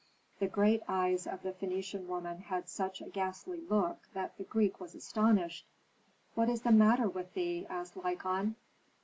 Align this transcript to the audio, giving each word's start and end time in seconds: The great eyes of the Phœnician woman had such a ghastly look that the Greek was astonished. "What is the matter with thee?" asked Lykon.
The 0.39 0.47
great 0.47 0.81
eyes 0.87 1.27
of 1.27 1.43
the 1.43 1.51
Phœnician 1.51 2.07
woman 2.07 2.39
had 2.39 2.67
such 2.67 3.01
a 3.01 3.09
ghastly 3.09 3.61
look 3.69 3.99
that 4.15 4.35
the 4.35 4.43
Greek 4.45 4.79
was 4.79 4.95
astonished. 4.95 5.63
"What 6.33 6.49
is 6.49 6.63
the 6.63 6.71
matter 6.71 7.07
with 7.07 7.31
thee?" 7.35 7.67
asked 7.69 7.95
Lykon. 7.95 8.55